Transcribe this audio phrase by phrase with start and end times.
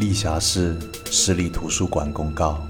[0.00, 0.74] 丽霞市
[1.10, 2.66] 市立图书馆公告：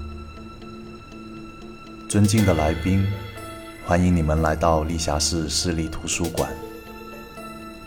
[2.09, 3.07] 尊敬的来宾，
[3.85, 6.51] 欢迎你们来到丽霞市市立图书馆。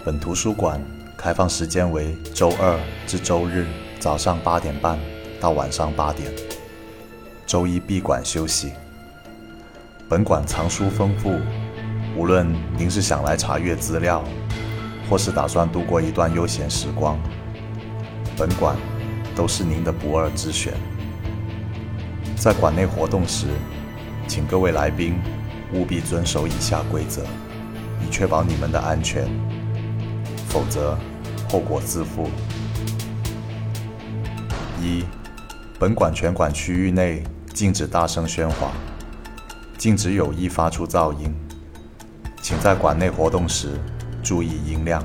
[0.02, 0.82] 本图书馆
[1.14, 3.66] 开放时间为周二至周日
[4.00, 4.98] 早上八点半
[5.38, 6.32] 到晚上八点，
[7.46, 8.72] 周一闭馆休息。
[10.08, 11.38] 本馆藏书丰富，
[12.16, 14.24] 无论您是想来查阅资料，
[15.10, 17.18] 或是打算度过一段悠闲时光，
[18.38, 18.74] 本馆
[19.34, 20.74] 都是您的不二之选。
[22.36, 23.46] 在馆内活动时，
[24.26, 25.18] 请各位来宾
[25.72, 27.22] 务必遵守以下规则，
[28.00, 29.26] 以确保你们的安全，
[30.48, 30.96] 否则
[31.50, 32.28] 后果自负。
[34.80, 35.04] 一、
[35.78, 38.70] 本馆全馆区域内禁止大声喧哗。
[39.76, 41.34] 禁止有意发出噪音，
[42.40, 43.78] 请在馆内活动时
[44.22, 45.04] 注意音量。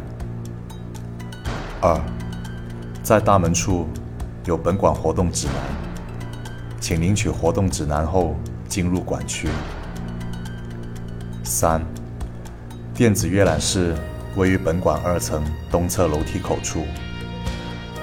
[1.81, 1.99] 二，
[3.03, 3.87] 在大门处
[4.45, 5.55] 有本馆活动指南，
[6.79, 8.35] 请领取活动指南后
[8.67, 9.49] 进入馆区。
[11.43, 11.83] 三，
[12.93, 13.95] 电子阅览室
[14.35, 16.85] 位于本馆二层东侧楼梯口处。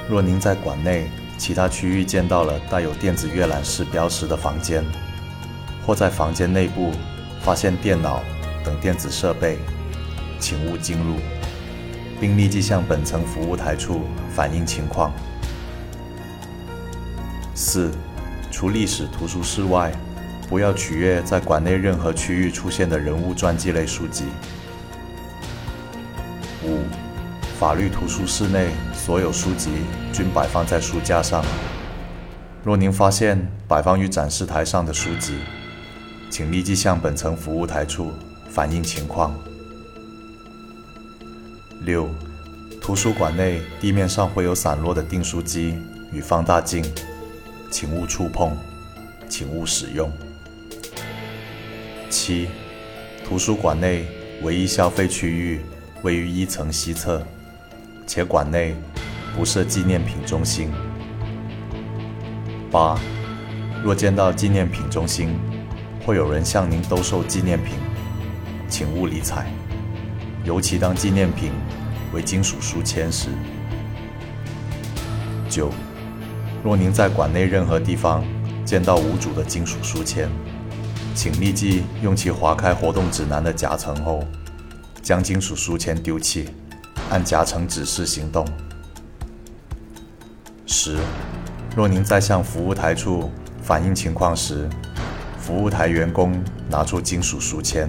[0.08, 4.84] 若您在馆内其他区域见到了带有电子阅览室标识的房间，
[5.86, 6.92] 或在房间内部
[7.40, 8.20] 发现电脑
[8.62, 9.58] 等电子设备，
[10.38, 11.16] 请勿进入，
[12.20, 14.02] 并立即向本层服务台处
[14.34, 15.10] 反映情况。
[17.58, 17.90] 四、
[18.50, 19.90] 除历史图书室外，
[20.46, 24.24] 不要取阅在馆内任何区域出现的人物传记类书籍。
[26.62, 26.80] 五、
[27.58, 29.70] 法律图书室内所有书籍
[30.12, 31.42] 均摆放在书架上。
[32.62, 35.38] 若您发现摆放于展示台上的书籍，
[36.28, 38.12] 请立即向本层服务台处
[38.50, 39.34] 反映情况。
[41.80, 42.06] 六、
[42.82, 45.78] 图书馆内地面上会有散落的订书机
[46.12, 46.84] 与放大镜，
[47.78, 48.56] 请勿触碰，
[49.28, 50.10] 请勿使用。
[52.08, 52.48] 七、
[53.22, 54.06] 图书馆内
[54.40, 55.60] 唯一消费区域
[56.00, 57.22] 位于一层西侧，
[58.06, 58.74] 且馆内
[59.36, 60.70] 不设纪念品中心。
[62.70, 62.98] 八、
[63.84, 65.38] 若见到纪念品中心，
[66.02, 67.74] 会有人向您兜售纪念品，
[68.70, 69.52] 请勿理睬，
[70.46, 71.52] 尤其当纪念品
[72.14, 73.28] 为金属书签时。
[75.50, 75.70] 九，
[76.66, 78.24] 若您在馆内任何地方
[78.64, 80.28] 见到无主的金属书签，
[81.14, 84.24] 请立即用其划开活动指南的夹层后，
[85.00, 86.48] 将金属书签丢弃，
[87.08, 88.44] 按夹层指示行动。
[90.66, 90.98] 十，
[91.76, 93.30] 若您在向服务台处
[93.62, 94.68] 反映情况时，
[95.38, 96.34] 服务台员工
[96.68, 97.88] 拿出金属书签，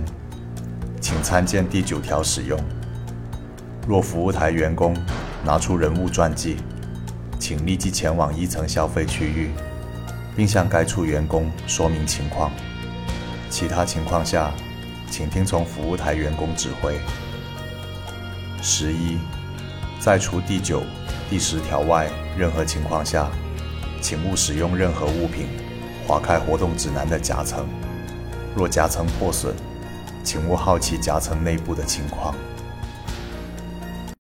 [1.01, 2.59] 请参见第九条使用。
[3.87, 4.95] 若服务台员工
[5.43, 6.57] 拿出人物传记，
[7.39, 9.51] 请立即前往一层消费区域，
[10.35, 12.51] 并向该处员工说明情况。
[13.49, 14.51] 其他情况下，
[15.09, 16.97] 请听从服务台员工指挥。
[18.61, 19.17] 十一，
[19.99, 20.83] 在除第九、
[21.29, 23.29] 第十条外任何情况下，
[24.01, 25.47] 请勿使用任何物品。
[26.07, 27.67] 划开活动指南的夹层，
[28.55, 29.53] 若夹层破损，
[30.23, 32.33] 请勿好奇夹层内部的情况。